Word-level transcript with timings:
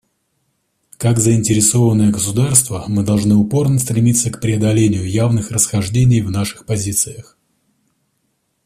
Как 0.97 1.19
заинтересованные 1.19 2.09
государства, 2.11 2.85
мы 2.87 3.03
должны 3.03 3.35
упорно 3.35 3.77
стремиться 3.77 4.31
к 4.31 4.41
преодолению 4.41 5.07
явных 5.07 5.51
расхождений 5.51 6.21
в 6.21 6.31
наших 6.31 6.65
позициях. 6.65 7.37